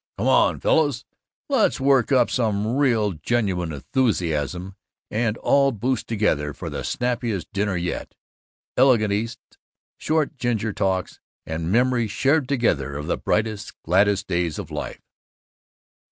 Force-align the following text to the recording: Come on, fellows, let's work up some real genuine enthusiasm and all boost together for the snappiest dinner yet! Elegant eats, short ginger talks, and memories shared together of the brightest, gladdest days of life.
Come 0.17 0.25
on, 0.27 0.59
fellows, 0.59 1.05
let's 1.47 1.79
work 1.79 2.11
up 2.11 2.31
some 2.31 2.75
real 2.75 3.11
genuine 3.13 3.71
enthusiasm 3.71 4.75
and 5.11 5.37
all 5.37 5.71
boost 5.71 6.07
together 6.07 6.53
for 6.55 6.71
the 6.71 6.83
snappiest 6.83 7.53
dinner 7.53 7.77
yet! 7.77 8.15
Elegant 8.75 9.13
eats, 9.13 9.37
short 9.99 10.37
ginger 10.37 10.73
talks, 10.73 11.19
and 11.45 11.71
memories 11.71 12.09
shared 12.09 12.49
together 12.49 12.97
of 12.97 13.05
the 13.05 13.15
brightest, 13.15 13.79
gladdest 13.83 14.25
days 14.27 14.57
of 14.57 14.71
life. 14.71 15.03